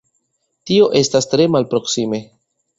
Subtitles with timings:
[0.69, 2.25] Tio estas tre malproksime.